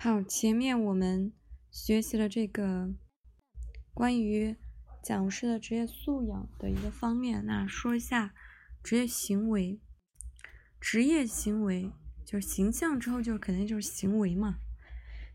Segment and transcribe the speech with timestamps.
[0.00, 1.32] 好，前面我们
[1.72, 2.94] 学习了这个
[3.92, 4.54] 关于
[5.02, 8.32] 讲师的职业素养的一个方面，那说一下
[8.80, 9.80] 职业行为。
[10.80, 11.90] 职业行为
[12.24, 14.60] 就是形象之后就肯定就是行为嘛。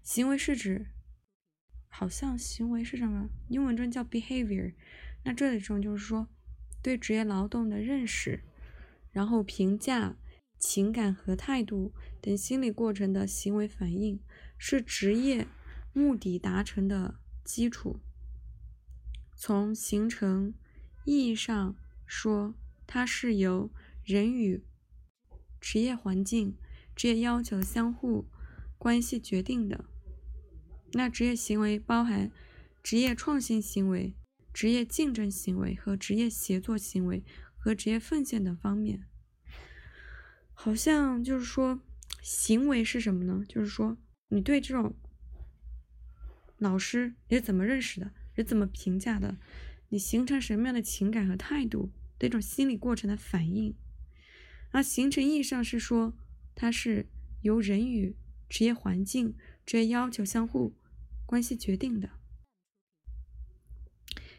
[0.01, 0.85] 行为是指，
[1.89, 3.27] 好像行为是什么？
[3.49, 4.73] 英文中叫 behavior。
[5.25, 6.29] 那这里中就是说
[6.81, 8.45] 对职业劳动的认识，
[9.11, 10.15] 然后评价、
[10.57, 14.21] 情感和态度等心理过程的行为反应。
[14.65, 15.45] 是职业
[15.91, 17.99] 目的达成的基础。
[19.35, 20.53] 从形成
[21.03, 21.75] 意义上
[22.05, 22.55] 说，
[22.87, 23.69] 它是由
[24.05, 24.63] 人与
[25.59, 26.55] 职业环境、
[26.95, 28.25] 职业要求相互
[28.77, 29.83] 关系决定的。
[30.93, 32.31] 那职业行为包含
[32.81, 34.15] 职业创新行为、
[34.53, 37.25] 职业竞争行为和职业协作行为
[37.57, 39.05] 和职业奉献等方面。
[40.53, 41.81] 好像就是说，
[42.21, 43.43] 行为是什么呢？
[43.45, 43.97] 就是说。
[44.33, 44.95] 你对这种
[46.57, 48.11] 老师你是怎么认识的？
[48.35, 49.37] 是怎么评价的？
[49.89, 51.91] 你形成什么样的情感和态度？
[52.17, 53.75] 这种心理过程的反应。
[54.71, 56.17] 而形成意义上是说，
[56.55, 57.05] 它是
[57.41, 58.15] 由人与
[58.49, 59.35] 职业环境、
[59.67, 60.73] 职业要求相互
[61.27, 62.09] 关系决定的。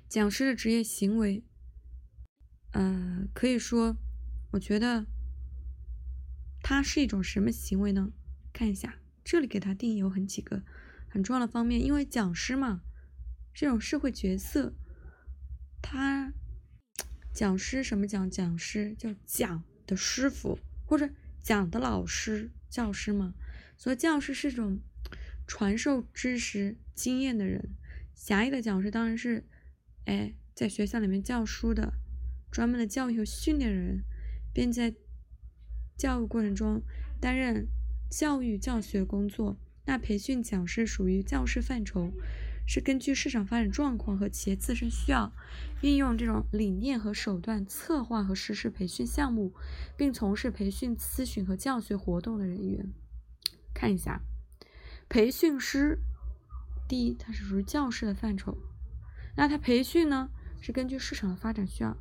[0.09, 1.45] 讲师的职业行为，
[2.73, 3.97] 呃，可以说，
[4.51, 5.07] 我觉得
[6.65, 8.11] 它是一种什么行为呢？
[8.53, 8.99] 看一下。
[9.25, 10.63] 这里给他定义有很几个
[11.09, 12.83] 很重要的方面，因为讲师嘛，
[13.55, 14.75] 这种社会角色，
[15.81, 16.35] 他
[17.33, 18.31] 讲师什么讲？
[18.31, 21.09] 讲师叫讲的师傅或者
[21.43, 23.33] 讲的老师，教师嘛。
[23.79, 24.81] 所以教师是一种
[25.47, 27.71] 传授知识经验的人，
[28.15, 29.49] 狭义的讲师当然是，
[30.05, 31.95] 哎，在学校里面教书的，
[32.53, 34.05] 专门的教育和训练人，
[34.53, 34.95] 并在
[35.97, 36.83] 教育过程中
[37.19, 37.67] 担任。
[38.17, 42.13] 教育教学工作，那培训讲师属于教师范畴，
[42.65, 45.33] 是根据市场发展状况和企业自身需要，
[45.83, 49.53] 运用这种理念和手段策划和实施培训项目，
[49.97, 52.93] 并从事培训咨询和教学活动的人员。
[53.75, 54.21] 看一下，
[55.09, 55.99] 培训师，
[56.87, 58.57] 第一，它是属于教师的范畴，
[59.37, 60.31] 那它培训呢，
[60.61, 61.97] 是根据市场的发展需要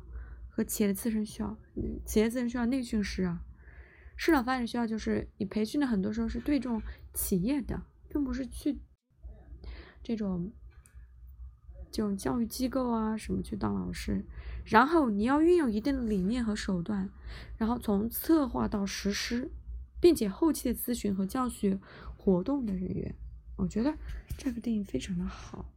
[0.48, 1.58] 和企业的自身需要，
[2.06, 3.42] 企业自身需要内训师啊。
[4.16, 6.80] 市场发展需要就是你培训的很多时候是对这种
[7.12, 8.78] 企业的，并不是去
[10.02, 10.52] 这种
[11.90, 14.24] 这种教育机构啊什么去当老师，
[14.64, 17.10] 然后你要运用一定的理念和手段，
[17.58, 19.50] 然后从策划到实施，
[20.00, 21.78] 并且后期的咨询和教学
[22.16, 23.14] 活动的人员，
[23.56, 23.94] 我觉得
[24.38, 25.70] 这个定义非常的好。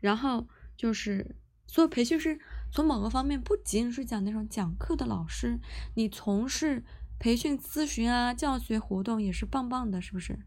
[0.00, 2.40] 然后就是所有培训师。
[2.72, 5.58] 从某个方面，不仅仅是讲那种讲课的老师，
[5.94, 6.84] 你从事
[7.18, 10.38] 培训咨询啊、教学活动也是棒棒的，是不是？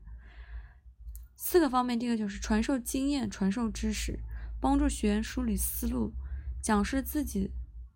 [1.35, 4.19] 四个方面，第一个就是传授经验、传授知识，
[4.61, 6.13] 帮助学员梳理思路，
[6.61, 7.49] 讲师自己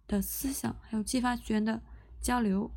[0.07, 1.81] 的思想，还有激发学员的
[2.21, 2.71] 交流。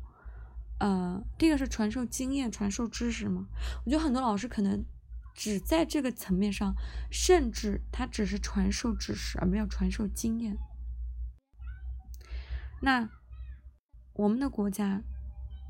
[0.79, 3.47] 呃，第一个是传授经验、传授知识嘛？
[3.85, 4.85] 我觉得很多老师可能
[5.33, 6.75] 只在这个层面上，
[7.09, 10.55] 甚至他只是传授知识，而没有传授经验。
[12.81, 13.09] 那
[14.13, 15.01] 我们的国家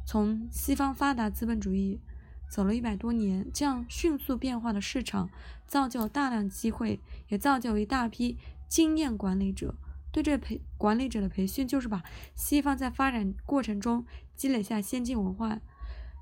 [0.05, 1.99] 从西方发达资本主义
[2.49, 5.29] 走了一百多年，这样迅速变化的市场，
[5.65, 8.37] 造就大量机会，也造就一大批
[8.69, 9.75] 经验管理者。
[10.09, 12.03] 对这培管理者的培训，就是把
[12.33, 15.59] 西方在发展过程中积累下先进文化，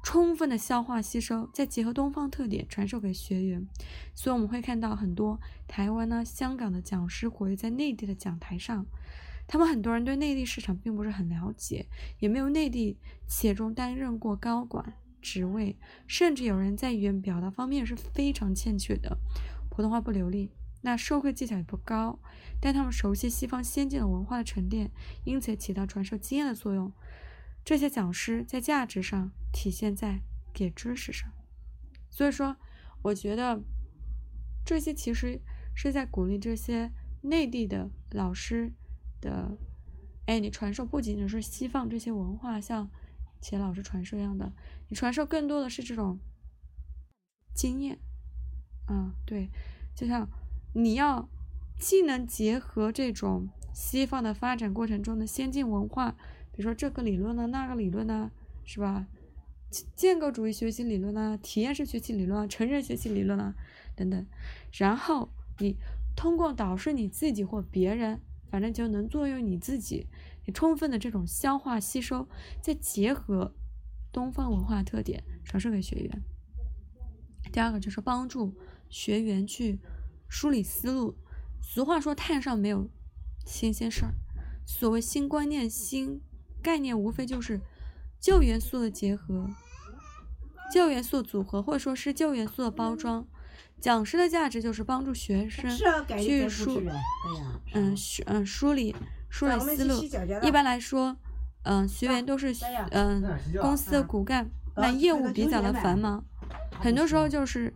[0.04, 3.68] 充分的消化吸收，再结合东方特点传授给学员。
[4.14, 8.86] 所以我们会看到很多台湾呢、香港的讲师活跃在内地的讲台上。
[9.48, 11.88] 他们很多人对内地市场并不是很了解，
[12.20, 12.98] 也没有内地
[13.28, 19.18] 企业中担任过高管职位，甚至有人在语言表达方面是非常欠缺的，
[19.70, 20.52] 普通话不流利，
[20.82, 22.20] 那授课技巧也不高，
[22.60, 24.90] 但他们熟悉西方先进的文化的沉淀，
[25.24, 26.92] 因此起到传授经验的作用。
[27.64, 30.22] 这些讲师在价值上体现在
[30.54, 31.32] 给知识上，
[32.10, 32.56] 所以说，
[33.04, 33.64] 我觉得
[34.66, 35.40] 这些其实
[35.76, 36.92] 是在鼓励这些
[37.22, 38.74] 内地的老师。
[39.26, 39.58] 的，
[40.28, 42.90] 哎，你传授不仅仅是西方这些文化，像
[43.42, 44.54] 钱老师传授一样的，
[44.88, 46.20] 你传授更多的是这种
[47.54, 48.00] 经验，
[48.86, 49.50] 啊，对，
[49.96, 50.30] 就像
[50.74, 51.28] 你要
[51.80, 56.12] 既能结合这种西方的发展过程中的先进文化，
[56.52, 58.32] 比如说这个理论呢，那个理论呢，
[58.64, 59.08] 是吧？
[59.96, 63.54] 建构主义学习理论啊，体验式学习理论啊，成人学习理论啊，
[63.96, 64.26] 等等，
[64.72, 65.30] 然后
[65.60, 65.76] 你
[66.16, 68.22] 通过导师你自己或别人。
[68.56, 70.08] 反正就能作用你自己，
[70.46, 72.26] 你充分的这种消化吸收，
[72.62, 73.54] 再结合
[74.14, 76.24] 东方文化特点传授给学员。
[77.52, 78.56] 第二个就是帮助
[78.88, 79.82] 学员去
[80.30, 81.18] 梳理思路。
[81.62, 82.90] 俗话说：“太上没有
[83.46, 84.14] 新鲜事儿。”
[84.66, 86.22] 所谓新观念、新
[86.64, 87.60] 概念，无非就是
[88.22, 89.50] 旧元素的结合、
[90.72, 93.28] 旧元素组合，或者说是旧元素的包装。
[93.82, 95.70] 讲师的价值就是帮助学生
[96.20, 96.82] 去梳，
[97.76, 97.96] 嗯，
[98.26, 98.96] 嗯，梳理
[99.30, 100.02] 梳理思路。
[100.42, 101.16] 一般来说，
[101.64, 102.52] 嗯，学员都是
[102.90, 103.24] 嗯
[103.62, 106.26] 公司的骨干，那业务比较的繁忙，
[106.80, 107.72] 很多时候就是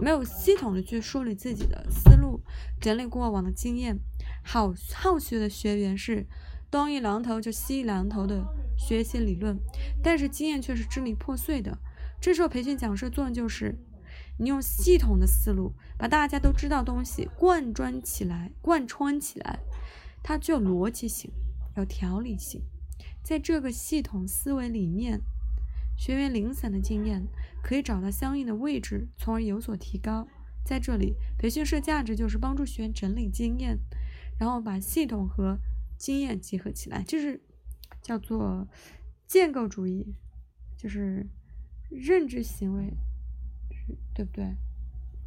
[0.00, 2.40] 没有系统的去梳理自己的思路，
[2.80, 3.98] 整理过往的经验。
[4.42, 6.26] 好好学的学员是
[6.70, 8.42] 东一榔头就西一榔头的
[8.78, 9.58] 学习理论，
[10.02, 11.76] 但是经验却是支离破碎的。
[12.22, 13.78] 这时候培训讲师的作用就是。
[14.40, 19.60] 你用系统的思路把大家都知道东西贯穿起来，贯穿起来，
[20.22, 21.30] 它具有逻辑性，
[21.76, 22.62] 有条理性。
[23.22, 25.20] 在这个系统思维里面，
[25.94, 27.26] 学员零散的经验
[27.62, 30.26] 可以找到相应的位置，从而有所提高。
[30.64, 33.78] 在这里，培训社价值就是帮助学员整理经验，
[34.38, 35.58] 然后把系统和
[35.98, 37.42] 经验结合起来，就是
[38.00, 38.66] 叫做
[39.26, 40.14] 建构主义，
[40.78, 41.26] 就是
[41.90, 42.94] 认知行为。
[44.14, 44.54] 对不对？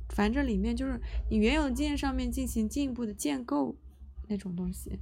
[0.10, 1.00] 反正里面就是
[1.30, 3.76] 你原有的经验上面进行进一步的建构
[4.28, 5.00] 那种东西，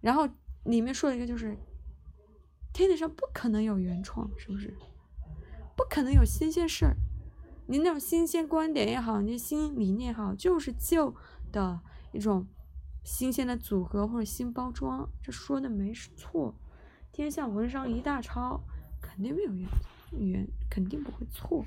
[0.00, 0.28] 然后
[0.64, 1.56] 里面说了一个就是
[2.72, 4.74] 天底上不可能有原创，是不是？
[5.76, 6.96] 不可能有新鲜事儿，
[7.68, 11.14] 你那种新鲜观点也好，你新理念也好，就是旧
[11.50, 11.80] 的
[12.12, 12.46] 一种
[13.04, 16.54] 新鲜的组合或者新包装，这说的没错。
[17.12, 18.60] 天下文章一大抄，
[19.00, 19.68] 肯定没有原
[20.12, 21.64] 原，肯定不会错。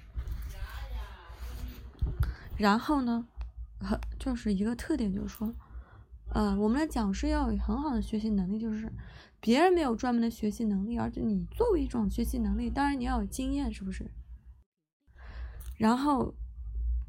[2.57, 3.27] 然后呢，
[3.79, 5.53] 很就是一个特点，就是说，
[6.29, 8.91] 呃，我们的讲师要有很好的学习能力，就是
[9.39, 14.11] 别人没有专门的学习能力，而且你作为一种学习能力，当然你要有经验，是不是？
[15.77, 16.35] 然后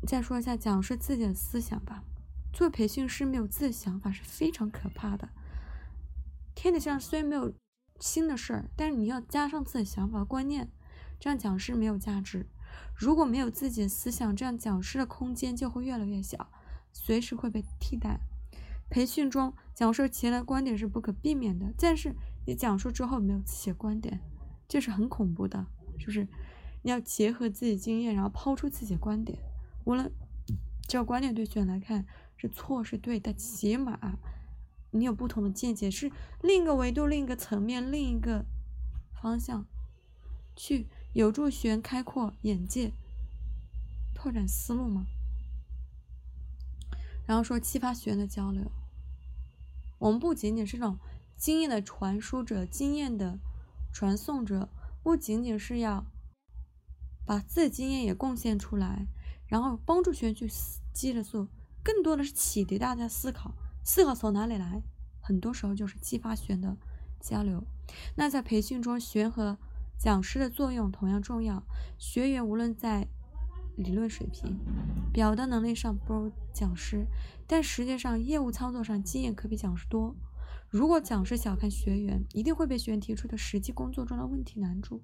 [0.07, 2.03] 再说一下讲师自己的思想吧。
[2.55, 5.31] 做培训师没有自己的想法是非常可怕的。
[6.55, 7.53] 天底下虽然没有
[7.99, 10.71] 新的事儿，但是你要加上自己的想法观念，
[11.19, 12.47] 这样讲师没有价值。
[12.95, 16.51] 如果没有自己的思想，这样讲师的空间就会越来越小，
[16.93, 18.21] 随时会被替代。
[18.91, 22.15] 培训中讲述其他观点是不可避免的，但是
[22.47, 24.21] 你讲述之后没有自己的观点，
[24.69, 25.67] 这是很恐怖的，
[25.99, 26.29] 是不是？
[26.83, 29.39] 你要结合自己经验，然后抛出自己的观点，
[29.85, 30.13] 无论
[30.87, 32.05] 这个观点对学员来看
[32.37, 34.19] 是错是对，但起码
[34.91, 38.45] 你有不同的见解，是另一个维度、另一个层面、另一个
[39.23, 39.65] 方向
[40.55, 40.87] 去。
[41.13, 42.93] 有助学员开阔眼界、
[44.15, 45.07] 拓展思路吗？
[47.27, 48.71] 然后说激发学员的交流。
[49.99, 50.99] 我们不仅仅是这种
[51.37, 53.39] 经验的传输者、经验的
[53.93, 54.69] 传送者，
[55.03, 56.05] 不仅仅是要
[57.25, 59.07] 把自己经验也贡献出来，
[59.47, 60.51] 然后帮助学员去
[60.93, 61.47] 积着做，
[61.85, 63.55] 更多的是启迪大家思考。
[63.85, 64.83] 思考从哪里来？
[65.21, 66.77] 很多时候就是激发学员的
[67.21, 67.63] 交流。
[68.17, 69.57] 那在培训中，学员和
[70.03, 71.63] 讲师的作用同样重要。
[71.97, 73.07] 学员无论在
[73.77, 74.59] 理论水平、
[75.13, 77.07] 表达能力上不如讲师，
[77.47, 80.17] 但实际上业务操作上经验可比讲师多。
[80.69, 85.01] 如果讲师小看学员，一定会被学员提出的实际工作中的问题难住。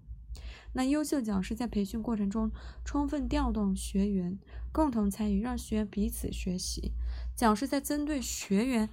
[0.73, 2.51] 那优秀讲师在培训过程中
[2.85, 4.37] 充分调动学员
[4.73, 6.91] 共同参与，让学员彼此学习。
[7.37, 8.89] 讲师在针对学员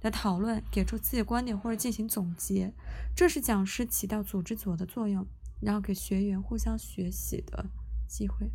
[0.00, 2.72] 的讨论给出自己的观点或者进行总结，
[3.14, 5.26] 这是讲师起到组织者的作用。
[5.60, 7.70] 然后给学员互相学习的
[8.08, 8.50] 机会，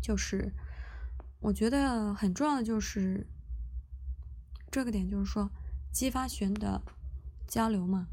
[0.00, 0.52] 就是
[1.40, 3.26] 我觉得很重要的就是
[4.70, 5.50] 这个点，就是说
[5.92, 6.80] 激发学员的
[7.48, 8.08] 交流嘛。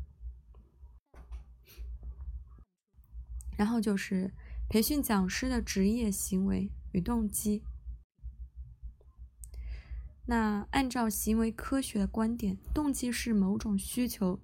[3.56, 4.32] 然后就是
[4.70, 7.64] 培训讲师的职业行为与动机。
[10.26, 14.40] 那按照行为科学的观点，动机是某种需求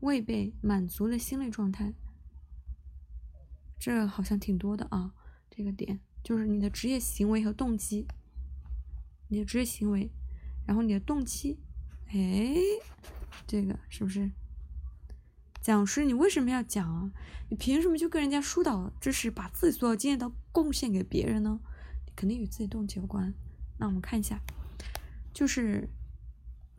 [0.00, 1.94] 未被满足的心理状态。
[3.78, 5.14] 这好像挺多的啊，
[5.48, 8.06] 这个点就是你的职业行为和动机，
[9.28, 10.10] 你的职业行为，
[10.66, 11.60] 然后你的动机，
[12.08, 12.56] 哎，
[13.46, 14.30] 这个是不是？
[15.60, 17.12] 讲师，你为什么要讲啊？
[17.50, 21.60] 你凭什么就跟人家疏导知识，把自己所有经验都贡献给别人呢？
[22.16, 23.32] 肯定与自己动机有关。
[23.78, 24.40] 那我们看一下，
[25.32, 25.88] 就是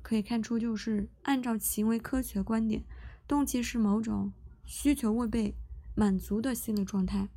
[0.02, 2.84] 可以看出，就是按照行为科学观点，
[3.28, 4.34] 动机是某种
[4.66, 5.56] 需求未被。
[6.00, 7.28] 满足的心理状态。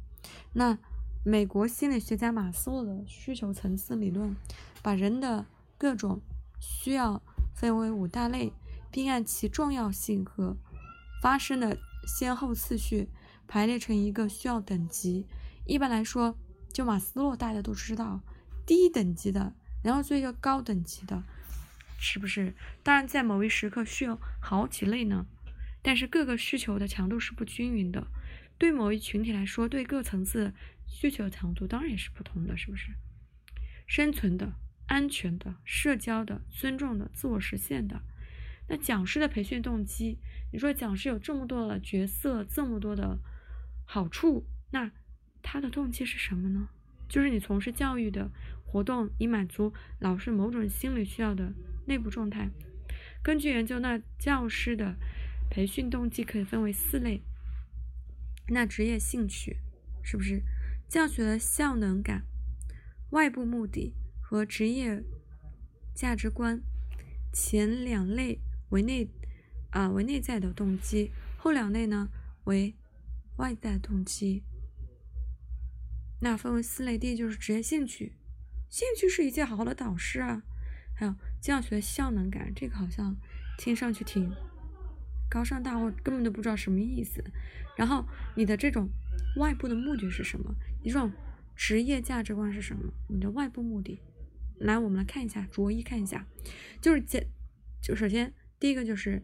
[0.53, 0.79] 那
[1.25, 4.37] 美国心理学家马斯洛的需求层次理论，
[4.83, 6.21] 把人的各种
[6.61, 7.21] 需要
[7.57, 8.53] 分为五大类，
[8.93, 10.57] 并按其重要性和
[11.21, 11.77] 发生的
[12.07, 13.09] 先后次序
[13.49, 15.27] 排列成一个需要等级。
[15.67, 16.39] 一般来说，
[16.73, 18.21] 就马斯洛大家都知道，
[18.65, 19.53] 低等级的，
[19.83, 21.25] 然后做一个高等级的，
[21.99, 22.55] 是不是？
[22.85, 25.27] 当然，在某一时刻需要好几类呢，
[25.83, 28.07] 但是各个需求的强度是不均匀的。
[28.63, 30.55] 对某一群体来说，对各层次
[30.87, 32.93] 需求强度当然也是不同的，是不是？
[33.89, 34.53] 生存的、
[34.87, 38.01] 安全的、社交的、尊重的、自我实现的。
[38.69, 40.21] 那讲师的培训动机，
[40.53, 43.19] 你说讲师有这么多的角色，这么多的
[43.85, 44.93] 好处，那
[45.43, 46.69] 他的动机是什么呢？
[47.09, 48.31] 就是你从事教育的
[48.65, 51.53] 活动，以满足老师某种心理需要的
[51.89, 52.49] 内部状态。
[53.25, 54.95] 根据研究，那教师的
[55.51, 57.25] 培训动机可以分为四类。
[58.49, 59.59] 那职业兴趣
[60.03, 60.43] 是不是
[60.89, 62.25] 教学的效能感、
[63.11, 65.03] 外部目的和职业
[65.95, 66.63] 价值观？
[67.33, 69.09] 前两类为内
[69.71, 72.11] 啊为内在的动机，后两类呢
[72.45, 72.75] 为
[73.37, 74.43] 外在动机。
[76.21, 78.13] 那分为四类，第一就是职业兴趣，
[78.69, 80.43] 兴趣是一件好的导师啊。
[80.95, 83.17] 还有教学效能感，这个好像
[83.57, 84.31] 听上去挺。
[85.33, 87.25] 高尚大，我根本都不知道什么意思。
[87.75, 88.87] 然后你的这种
[89.39, 90.55] 外部的目的是什么？
[90.85, 91.11] 你这种
[91.57, 92.93] 职业价值观是什么？
[93.09, 93.99] 你的外部目的，
[94.59, 96.27] 来，我们来看一下，逐一看一下。
[96.83, 97.27] 就是简，
[97.81, 99.23] 就首先第一个就是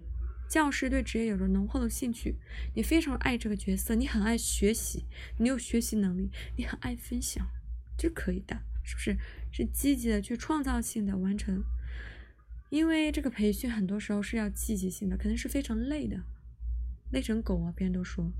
[0.48, 2.36] 教师对职业有着浓厚的兴趣，
[2.74, 5.04] 你非常爱这个角色，你很爱学习，
[5.38, 7.46] 你有学习能力，你很爱分享，
[7.98, 9.18] 这可以的，是不是？
[9.52, 11.62] 是积极的去创造性的完成。
[12.70, 16.22] 因为这个培训很多时候是要积极性的，肯定是非常累的，
[17.10, 17.72] 累成狗啊！
[17.74, 18.30] 别人都说，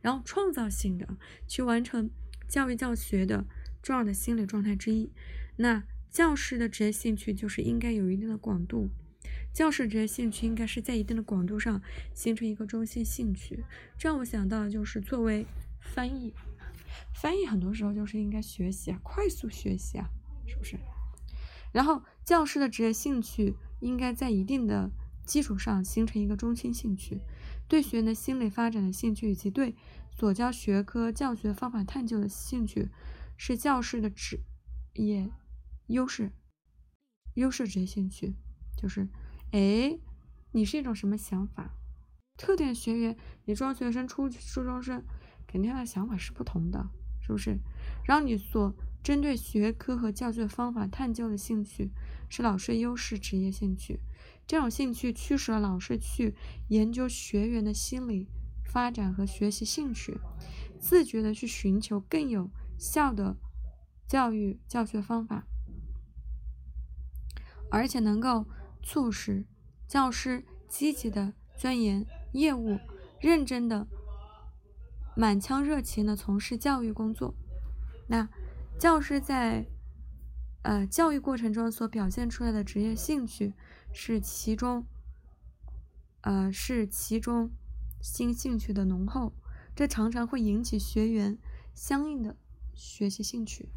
[0.00, 1.06] 然后创造性的
[1.46, 2.10] 去完成
[2.48, 3.44] 教育教学的
[3.82, 5.12] 重要的心理状态之一。
[5.56, 8.88] 那教师的职业兴趣就是应该有一定的广度，
[9.52, 11.82] 教师职业兴趣应该是在一定的广度上
[12.14, 13.64] 形成一个中心兴趣。
[13.98, 15.44] 这让我想到就是作为
[15.78, 16.32] 翻译，
[17.14, 20.08] 翻译很多时候就是应该学习啊，快速学习啊，
[20.46, 20.78] 是不是？
[21.70, 23.54] 然后教师的职业兴趣。
[23.84, 24.90] 应该在一定的
[25.26, 27.20] 基础上形成一个中心兴趣，
[27.68, 29.76] 对学员的心理发展的兴趣以及对
[30.16, 32.88] 所教学科教学方法探究的兴趣，
[33.36, 34.40] 是教师的职
[34.94, 35.30] 业
[35.88, 36.32] 优势。
[37.34, 38.34] 优势职业兴趣
[38.76, 39.08] 就是，
[39.50, 39.98] 哎，
[40.52, 41.74] 你是一种什么想法？
[42.38, 45.04] 特点学员，你中学生、初初中生，
[45.46, 46.88] 肯定他的想法是不同的，
[47.20, 47.58] 是不是？
[48.06, 48.74] 然后你所
[49.04, 51.92] 针对学科和教学方法探究的兴趣。
[52.28, 54.00] 是老师优势职业兴趣，
[54.44, 56.34] 这种兴趣驱使了老师去
[56.68, 58.26] 研究学员的心理
[58.64, 60.18] 发展和学习兴趣，
[60.80, 63.36] 自觉的去寻求更有效的
[64.08, 65.46] 教育教学方法，
[67.70, 68.46] 而且能够
[68.82, 69.46] 促使
[69.86, 72.80] 教师积极的钻研业务，
[73.20, 73.86] 认真的
[75.14, 77.36] 满腔热情的从事教育工作。
[78.08, 78.28] 那
[78.78, 79.66] 教师在。
[80.66, 83.52] 呃，教育过程中所表现出来的职业兴趣
[83.92, 84.86] 是其中，
[86.22, 87.50] 呃，是其中
[88.00, 89.34] 新兴趣的浓厚，
[89.76, 91.36] 这常常会引起学员
[91.74, 92.38] 相应的
[92.72, 93.68] 学习兴趣。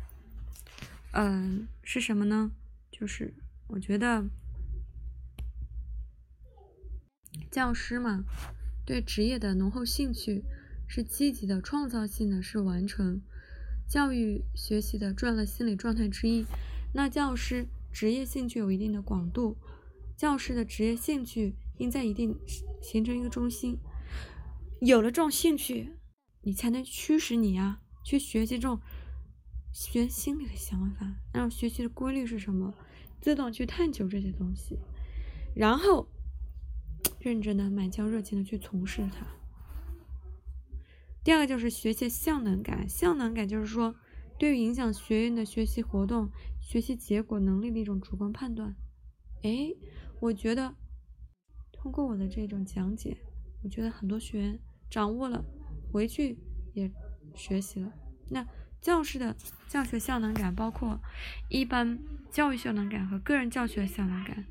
[1.11, 2.51] 嗯，是什么呢？
[2.89, 3.33] 就是
[3.67, 4.25] 我觉得
[7.51, 8.23] 教师嘛，
[8.85, 10.45] 对职业的浓厚兴趣
[10.87, 13.21] 是积极的、创造性的，是完成
[13.87, 16.45] 教育学习的重要心理状态之一。
[16.93, 19.57] 那教师职业兴趣有一定的广度，
[20.15, 22.37] 教师的职业兴趣应在一定
[22.81, 23.77] 形成一个中心。
[24.81, 25.93] 有了这种兴趣，
[26.41, 28.79] 你才能驱使你啊去学习这种
[29.71, 32.73] 学心理的想法，然后学习的规律是什么，
[33.21, 34.77] 自动去探究这些东西，
[35.55, 36.07] 然后
[37.19, 39.25] 认真的、满腔热情的去从事它。
[41.27, 43.93] 第二个就是学习效能感，效能感就是说。
[44.39, 46.29] 对于影响学员的学习活动、
[46.61, 48.73] 学习结果能力的一种主观判断，
[49.43, 49.73] 哎，
[50.21, 50.73] 我觉得
[51.73, 53.17] 通过我的这种讲解，
[53.61, 55.43] 我觉得很多学员掌握了，
[55.91, 56.37] 回去
[56.73, 56.89] 也
[57.35, 57.91] 学习了。
[58.29, 58.47] 那
[58.79, 59.35] 教师的
[59.67, 60.97] 教学效能感包括
[61.49, 61.99] 一般
[62.31, 64.45] 教育效能感和个人教学效能感。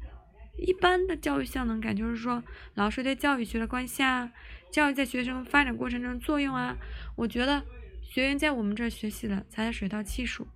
[0.59, 2.43] 一般的教育效能感就是说，
[2.75, 4.33] 老师对教育学的关系啊，
[4.73, 6.77] 教育在学生发展过程中的作用啊，
[7.17, 7.65] 我觉得。
[8.09, 10.49] 学员在我们这儿学习了，才在水到技术，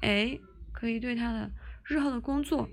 [0.00, 0.38] 哎，
[0.72, 1.50] 可以对他的
[1.84, 2.70] 日后的工作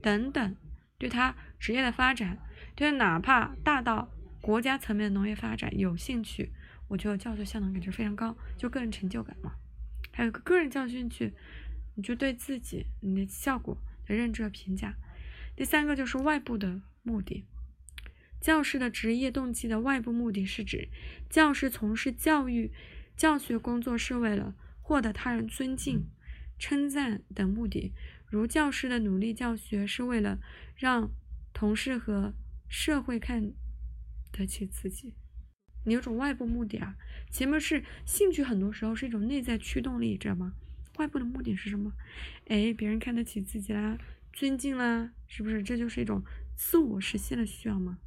[0.00, 0.56] 等等，
[0.96, 2.38] 对他职业的发展，
[2.76, 4.08] 对哪怕大到
[4.40, 6.52] 国家层面的农业发展有兴趣，
[6.86, 9.54] 我觉得教学效能感就非常高，就个人成就感嘛。
[10.12, 11.32] 还有个个人教学兴趣，
[11.96, 14.94] 你就对自己你的效果的认知和评价。
[15.56, 17.44] 第三个就是外部的目的，
[18.40, 20.88] 教师的职业动机的外部目的是指
[21.28, 22.72] 教师从事教育。
[23.14, 26.08] 教学工作是为了获得他人尊敬、
[26.58, 27.92] 称赞等目的。
[28.26, 30.38] 如教师的努力教学是为了
[30.74, 31.10] 让
[31.52, 32.32] 同事和
[32.68, 33.52] 社会看
[34.32, 35.14] 得起自己，
[35.84, 36.96] 你有种外部目的啊。
[37.30, 40.54] 前面是兴趣，很多时候是一种内在驱动力，知道吗？
[40.96, 41.92] 外部的目的是什么？
[42.46, 43.98] 哎，别人看得起自己啦，
[44.32, 45.62] 尊敬啦，是不是？
[45.62, 46.22] 这就是一种
[46.56, 47.98] 自我实现的需要吗？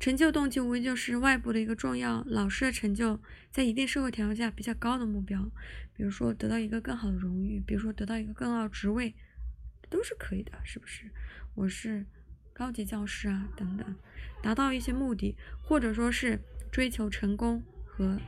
[0.00, 2.22] 成就动机无疑就是外部的一个重要。
[2.24, 5.50] 老师的成就，在一定社会条件下比较高的目标，
[5.92, 9.14] 比如说得到一个更好的荣誉，比如说得到一个更高的职位，
[9.90, 11.10] 都是可以的，是不是？
[11.56, 12.06] 我是
[12.52, 13.96] 高级教师啊，等等，
[14.40, 16.40] 达到一些目的，或者说是
[16.70, 18.20] 追求成功和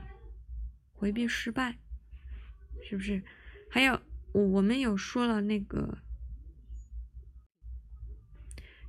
[0.92, 1.78] 回避失败，
[2.82, 3.22] 是不是？
[3.70, 4.00] 还有
[4.32, 5.98] 我们有说了那个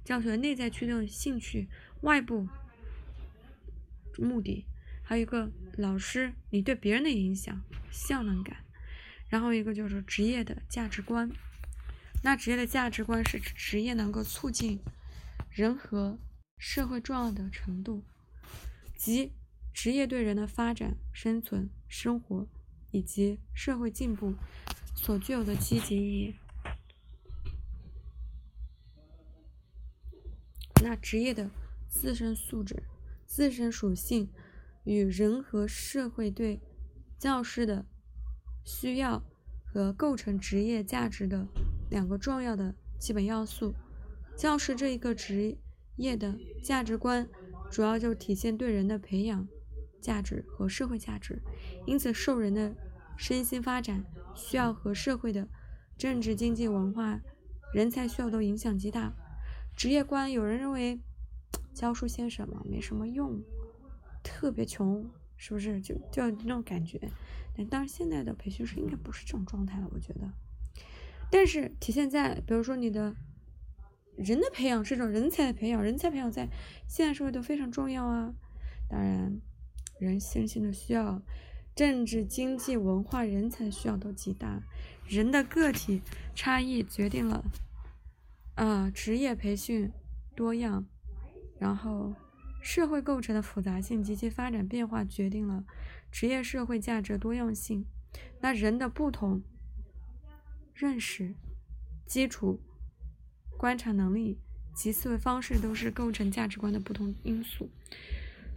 [0.04, 1.68] 教学内在驱动兴趣，
[2.02, 2.48] 外部。
[4.18, 4.66] 目的，
[5.04, 8.58] 还有一个老师，你对别人的影响，效能感，
[9.30, 11.32] 然后一个就是职业的价值观。
[12.24, 14.80] 那职业的价值观是指职业能够促进
[15.50, 16.20] 人和
[16.58, 18.04] 社会重要的程度，
[18.96, 19.32] 即
[19.74, 22.46] 职业对人的发展、生存、生活
[22.92, 24.36] 以及社会进步
[24.94, 26.36] 所具有的积极意义。
[30.82, 31.50] 那职业的
[31.88, 32.84] 自身素质。
[33.26, 34.30] 自身属性
[34.84, 36.60] 与人和社会对
[37.18, 37.86] 教师的
[38.66, 39.24] 需要
[39.64, 41.48] 和构成职业价值的
[41.90, 43.74] 两个重要的基本要素。
[44.36, 45.58] 教师这一个职
[45.96, 47.26] 业的价值观，
[47.72, 49.48] 主要就体现对人的培养
[50.02, 51.42] 价值和社会价值，
[51.86, 52.76] 因此受人的
[53.18, 54.04] 身心发展
[54.36, 55.48] 需要和社会的
[55.98, 57.22] 政治、经济、文化、
[57.74, 59.14] 人才需要都影响极大。
[59.76, 61.00] 职业观，有人认为。
[61.74, 63.42] 教书先生嘛，没什么用，
[64.22, 65.80] 特别穷，是不是？
[65.80, 67.00] 就就那种感觉。
[67.56, 70.30] 但当然，现在的培训师应该不是这种状态了，我觉得。
[71.32, 73.16] 但是体现在，比如说你的
[74.18, 76.50] 人的培养是一种人才的培养，人才培养在
[76.90, 78.34] 现代社会都非常重要啊。
[78.90, 79.40] 当然，
[79.98, 81.22] 人性性的需要、
[81.74, 84.62] 政治、经济、文化、人才需要都极大，
[85.08, 86.02] 人的个体
[86.36, 87.46] 差异决定了
[88.56, 89.92] 啊，职业培训
[90.36, 90.86] 多样。
[91.60, 92.16] 然后，
[92.62, 95.64] 社会构成的复杂性及其发展变化决定了
[96.12, 97.86] 职业社会价值多样性。
[98.42, 99.44] 那人的不同
[100.74, 101.36] 认识、
[102.06, 102.60] 基础、
[103.58, 104.40] 观察能力
[104.76, 107.70] 及思维方式都是构成价值观的不同因素。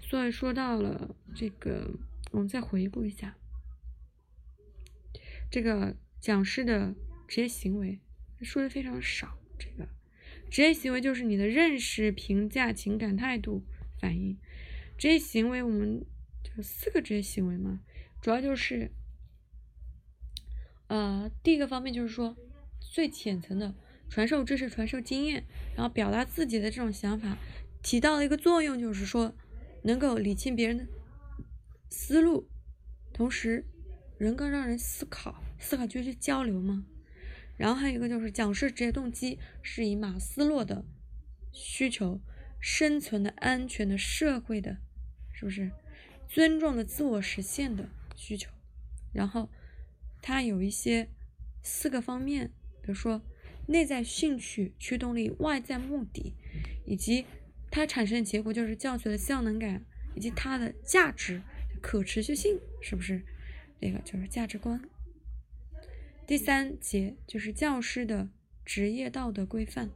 [0.01, 1.91] 所以说到了这个，
[2.31, 3.35] 我们再回顾一下
[5.51, 6.95] 这个讲师的
[7.29, 8.01] 职业行为，
[8.41, 9.39] 说的非常少。
[9.59, 9.89] 这个。
[10.51, 13.65] 职业行为就是你的认识、评价、情感、态度、
[14.01, 14.39] 反应。
[14.97, 16.05] 职业行为，我们
[16.43, 17.81] 就四个职业行为嘛，
[18.23, 18.93] 主要就是，
[20.87, 22.37] 呃，第一个方面就是说，
[22.79, 23.75] 最浅层的
[24.09, 27.37] 传授知识、传授经验，然后表达自己的这种想法，
[27.83, 29.35] 起到的一个作用就是说，
[29.83, 30.87] 能够理清别人的
[31.91, 32.49] 思路，
[33.13, 33.67] 同时，
[34.21, 36.87] 能够让人思考，思考就是交流嘛。
[37.57, 40.85] 然后还有一个就是讲师职业动机是以马斯洛的
[41.53, 42.21] 需求、
[42.61, 44.79] 生存的、安全的、社会的，
[45.33, 45.71] 是不是？
[46.29, 48.51] 尊重的、自我实现的需求。
[49.13, 49.49] 然后
[50.21, 51.09] 它有一些
[51.63, 52.51] 四个方面，
[52.83, 53.23] 比如说
[53.69, 56.35] 内在兴趣、驱动力、外在目的，
[56.85, 57.25] 以及
[57.71, 59.85] 它产生的结果就是教学的效能感，
[60.17, 61.41] 以及它的价值、
[61.81, 63.23] 可持续性，是不是？
[63.81, 64.81] 这个就是价值观。
[66.27, 68.31] 第三节就是教师的
[68.65, 69.91] 职业道德规范，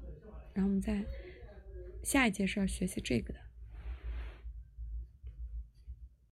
[0.53, 1.03] 然后我们在
[2.05, 3.41] 下一节是要学习这个的。